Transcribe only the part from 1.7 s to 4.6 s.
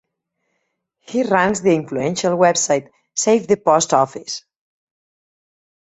influential website "Save the Post Office".